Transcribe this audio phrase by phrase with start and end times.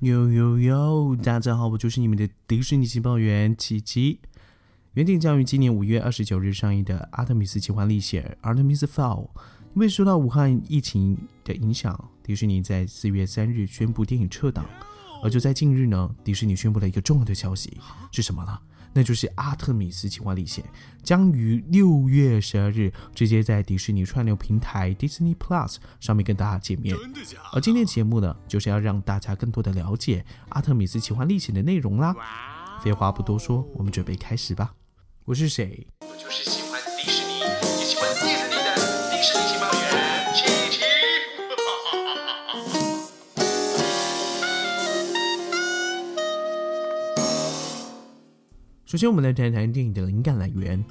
[0.00, 4.18] 哟哟哟，大家好，我就是你们的迪士尼情报员琪琪。
[4.94, 9.28] 原定将于今年五月二十九日上映的《阿特米斯奇幻历险》（Artemis Fowl），
[9.74, 14.64] 因为受到武汉疫情的影响，迪士尼在四月三日宣布电影撤档。
[15.22, 17.76] 而就在近日呢，迪士尼宣布了一个重要的消息，
[18.10, 18.58] 是什么呢？
[18.92, 20.64] 那就是《阿特米斯奇幻历险》
[21.02, 26.96] 将于六月十二日直接在迪士尼串流平台 Disney Plus 上面跟大家见面。
[27.52, 32.14] 而今天节目呢，就是要让大家更多的了解《阿特米斯奇幻历险》的内容啦。
[32.82, 34.74] 废话不多说，我们准备开始吧。
[35.24, 35.86] 我是谁？
[36.00, 38.74] 我就是喜欢迪士尼，也喜欢迪士尼的
[39.10, 39.99] 迪士尼情报员
[48.90, 50.84] 首先，我们来谈谈电影的灵感来源。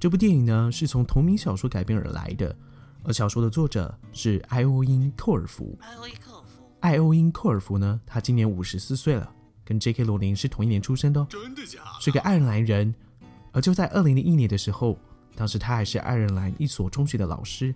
[0.00, 2.56] 这部电影呢，是从同名小说改编而来的，
[3.02, 5.78] 而小说的作者是艾欧因·寇尔福。
[6.80, 9.30] 艾欧因·寇尔福，呢，他今年五十四岁了，
[9.62, 10.04] 跟 J.K.
[10.04, 12.00] 罗琳是同一年出生的哦，真的假的？
[12.00, 12.94] 是个爱尔兰人。
[13.52, 14.98] 而就在二零零一年的时候，
[15.36, 17.74] 当时他还是爱尔兰一所中学的老师，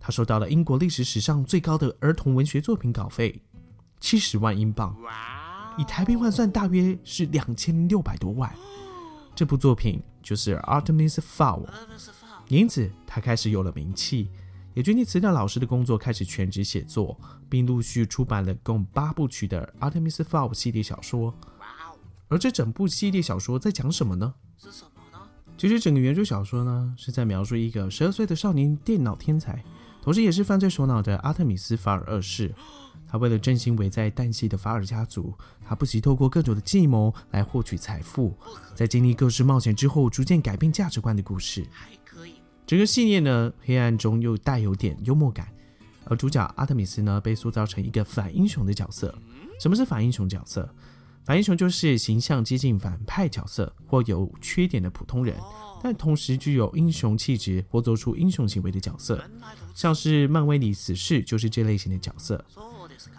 [0.00, 3.40] 他收到了英国历史史上最高的儿童文学作品稿费，
[4.00, 4.96] 七十万英镑，
[5.80, 8.54] 以台币换算大约是两千六百多万。
[9.34, 11.64] 这部作品就是《Artemis Fowl》，
[12.48, 14.28] 因此他开始有了名气，
[14.74, 21.34] 也决定辞掉老师的工作，开始全职写作，并陆续出版了共八部曲的《Artemis Fowl》系列小说。
[22.28, 24.34] 而这整部系列小说在讲什么呢？
[24.58, 25.26] 是什么呢？
[25.56, 29.64] 其实整个原著小说呢，是在描述一个十二岁的少年电脑天才，
[30.02, 32.54] 同时也是犯罪首脑的阿特米斯·法尔二世。
[33.10, 35.34] 他为了振兴危在旦夕的法尔家族，
[35.66, 38.36] 他不惜透过各种的计谋来获取财富，
[38.74, 41.66] 在经历各式冒险之后，逐渐改变价值观的故事。
[41.72, 42.34] 还可以。
[42.66, 45.48] 整个系列呢，黑暗中又带有点幽默感，
[46.04, 49.12] 而主角阿特米斯呢，被塑造成一个反英雄的角色。
[49.60, 50.72] 什么是反英雄角色？
[51.24, 55.36] 反英雄就是形象接近反派角色或有缺点的普通人，
[55.82, 59.22] 但同时具有英雄气质或做出英雄行为的角色，
[59.74, 62.42] 像是漫威里死侍就是这类型的角色。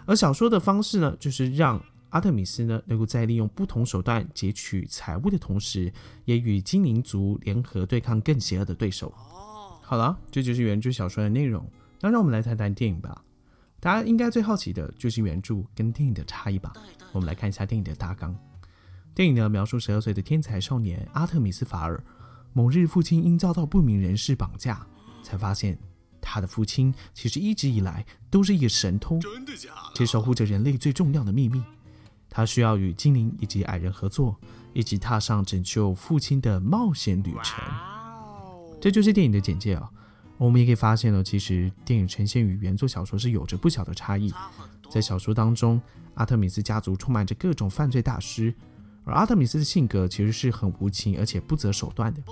[0.06, 5.92] 而小说的方式呢，就是让阿特米斯呢能够在利用不同手段劫取财物的同时，
[6.24, 9.12] 也与精灵族联合对抗更邪恶的对手。
[9.82, 11.66] 好了，这就是原著小说的内容。
[12.00, 13.22] 那让我们来谈谈电影吧。
[13.80, 16.72] 大家应该最好奇的就是原著跟电影的差异吧？
[17.12, 18.36] 我们来看一下电影的大纲。
[19.14, 22.02] 电影呢，描述十二岁的天才少年阿特米斯·法尔，
[22.52, 24.86] 某日父亲因遭到不明人士绑架，
[25.22, 25.78] 才发现。
[26.34, 29.92] 他的父亲其实一直以来都是一个神通，真的假的？
[29.94, 31.62] 且守护着人类最重要的秘密。
[32.30, 34.34] 他需要与精灵以及矮人合作，
[34.72, 37.62] 一起踏上拯救父亲的冒险旅程。
[38.80, 39.90] 这就是电影的简介啊。
[40.38, 44.32] 我们也可以发现了，其实电影呈现与原作小说是有着不小的差异。
[44.90, 45.78] 在小说当中，
[46.14, 48.54] 阿特米斯家族充满着各种犯罪大师，
[49.04, 52.22] 而阿特米斯的性格其实是很无情而且不择手段的。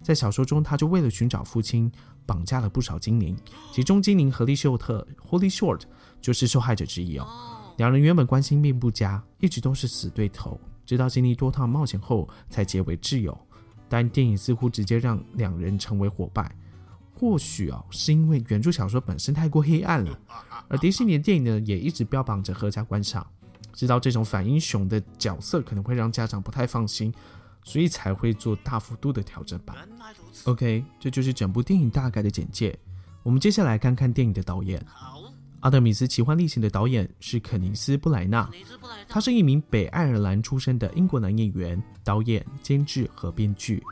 [0.00, 1.90] 在小说中，他就为了寻找父亲。
[2.28, 3.34] 绑架了不少精灵，
[3.72, 5.80] 其中精灵和利秀特 （Holly Short）
[6.20, 7.26] 就是受害者之一哦。
[7.78, 13.36] 两人原本关系并不佳，一直都是死对头，直到经历多趟冒险后才结为挚友。
[13.88, 16.54] 但电影似乎直接让两人成为伙伴，
[17.14, 20.20] 或许哦是因为原著小说本身太过黑暗了，
[20.68, 23.26] 而迪士尼的电影呢也一直标榜着合家观赏，
[23.72, 27.10] 知道这种反英雄的角色可能会让家长不太放心。
[27.68, 29.76] 所以才会做大幅度的调整吧。
[30.44, 32.74] OK，这就是整部电影大概的简介。
[33.22, 34.82] 我们接下来看看电影的导演。
[34.86, 35.20] 好，
[35.60, 38.48] 《阿德米斯奇幻历险》的导演是肯尼斯·布莱纳，
[39.06, 43.82] 他是一名北爱尔兰出生的英国男演员、导演、监制和编剧。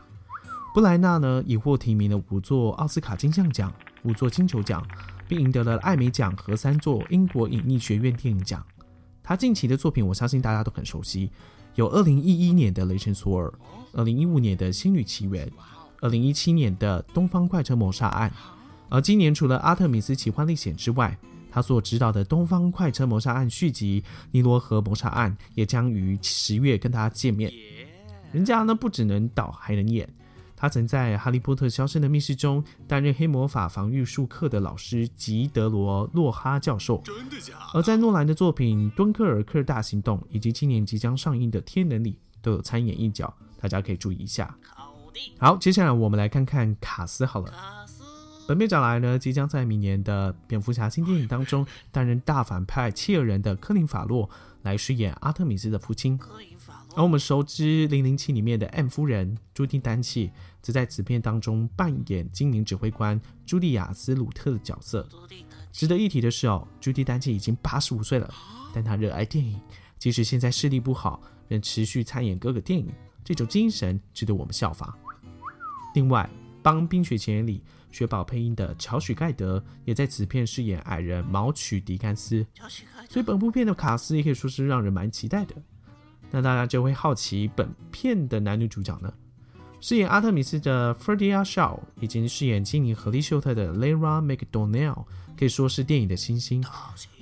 [0.73, 3.71] 布莱纳呢，已获提名了五座奥斯卡金像奖、
[4.05, 4.83] 五座金球奖，
[5.29, 8.65] 并赢得了艾美奖和三座英国影艺学院电影奖。
[9.27, 11.29] 他近期的作品，我相信大家都很熟悉。
[11.75, 13.49] 有二零一一年的《雷神索尔》，
[13.93, 15.45] 二零一五年的《星女奇缘》，
[16.01, 18.31] 二零一七年的《东方快车谋杀案》，
[18.89, 21.19] 而今年除了《阿特米斯奇幻历险》之外，
[21.51, 24.01] 他所执导的《东方快车谋杀案》续集
[24.31, 27.53] 《尼罗河谋杀案》也将于十月跟大家见面。
[28.31, 30.09] 人家呢不只能导，还能演。
[30.57, 37.61] 他曾在《哈利波特：消失的密室》中担任黑魔法防御术课的老师吉德罗·洛哈教授，真的假的？
[37.75, 44.57] 而在诺兰的作品《敦刻尔克大行动》以及今年即将上映的《天能》里都有参演一角，大家可以注意一下。
[45.39, 47.86] 好，接下来我们来看看卡斯好了。
[48.47, 54.29] 本片找来呢，即将在明年的蝙蝠侠新电影当中担任大反派切尔人的科林·法洛
[54.63, 56.19] 来饰演阿特米斯的父亲。
[56.95, 60.31] 而我们熟知《零零七》里面的 M 夫人朱蒂丹契，
[60.63, 65.07] 则在此片当中扮演精灵指挥官朱莉亚斯鲁特的角色。
[65.73, 68.33] 值得一提的是哦，朱蒂丹契已经八十五岁了，
[68.73, 69.61] 但她热爱电影，
[69.99, 72.91] 即使现在视力不好，仍持续参演各个电影，
[73.25, 74.97] 这种精神值得我们效仿。
[75.95, 76.31] 另外，
[76.67, 82.45] 帮《冰雪奇缘》里雪宝配音的乔许盖德也在此片饰演矮人毛曲迪甘斯，
[83.09, 85.55] 所以本部片的卡斯也可以说是让人蛮期待的。
[86.29, 89.15] 那大家就会好奇，本片的男女主角呢？
[89.81, 95.05] 饰演阿特米斯的 Ferdia Shaw，以及饰演精灵荷莉秀特的 Lara McDonnell，
[95.39, 96.65] 可以说是电影的新星。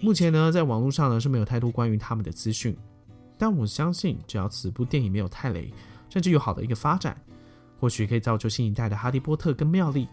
[0.01, 2.75] 目前呢，在网络上呢是没有太多关于他们的资讯，
[3.37, 5.71] 但我相信，只要此部电影没有太雷，
[6.09, 7.15] 甚至有好的一个发展，
[7.79, 10.09] 或许可以造就新一代的哈利波特跟妙丽，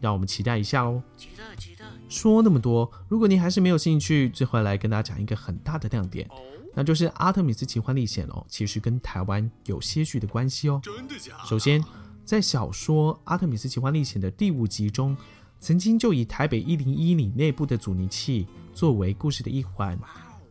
[0.00, 1.02] 让我们期待一下哦。
[1.16, 1.84] 期待期待。
[2.08, 6.28] 说那么多，如果你还是没有兴趣，最后来跟大家讲一个很大的亮点。
[6.74, 10.80] 那就是《阿特米斯奇幻历险》哦，其实跟台湾有些许的关系哦。
[10.82, 11.44] 真的假的？
[11.46, 11.84] 首先，
[12.24, 15.14] 在小说《阿特米斯奇幻历险》的第五集中，
[15.60, 19.98] 曾经就以台北一零一里内部的阻尼器作为故事的一环。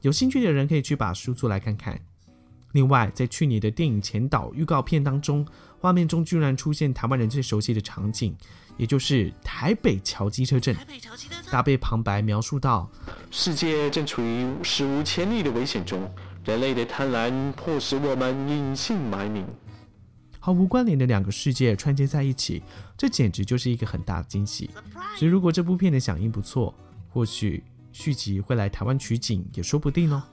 [0.01, 1.99] 有兴趣的人可以去把书做来看看。
[2.73, 5.45] 另外，在去年的电影前导预告片当中，
[5.79, 8.35] 画面中居然出现台湾人最熟悉的场景。
[8.77, 10.75] 也就是台北桥机车阵，
[11.51, 12.89] 搭配旁白描述到：
[13.29, 16.09] 世界正处于史无前例的危险中，
[16.45, 19.45] 人类的贪婪迫使我们隐姓埋名。
[20.39, 22.63] 毫无关联的两个世界串接在一起，
[22.97, 24.71] 这简直就是一个很大的惊喜。
[25.19, 26.73] 所以，如果这部片的响应不错，
[27.09, 30.23] 或许续集会来台湾取景也说不定哦。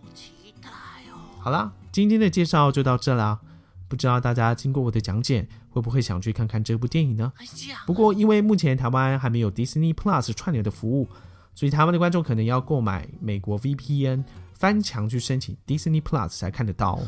[1.38, 3.40] 好啦，今天的介绍就到这啦。
[3.88, 7.32] 不知道大家经过我的讲解，会不会想去看看这部电影呢？
[7.88, 11.08] 不过因为目前台湾还没有 Disney Plus 串流的服务，
[11.56, 14.22] 所以台湾的观众可能要购买美国 VPN
[14.52, 17.02] 翻墙去申请 Disney Plus 才看得到哦。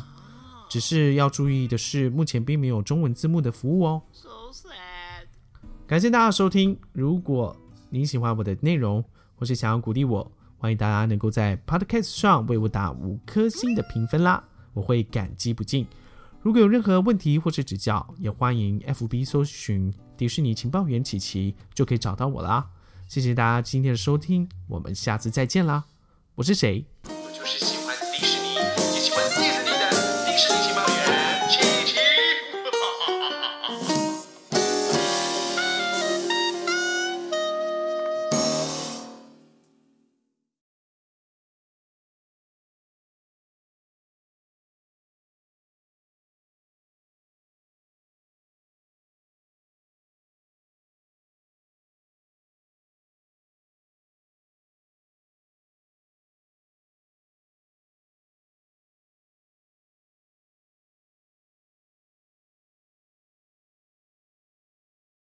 [0.68, 4.02] 只是要注意的是，目前并没有中文字幕的服务哦。
[4.10, 5.28] So sad。
[5.86, 7.56] 感谢大家收听，如果
[7.90, 9.04] 您喜欢我的内容，
[9.36, 10.28] 或是想要鼓励我，
[10.58, 15.86] 欢迎大家能够在 Podcast 上为我打五颗星的评分啦，我会感激不尽。
[16.42, 22.70] 如果有任何问题或是指教，也欢迎 FB 搜寻迪士尼情报员琪琪，就可以找到我啦。
[23.06, 25.84] 谢谢大家今天的收听，我们下次再见啦！
[26.36, 26.84] 我是谁？
[27.04, 27.79] 我就是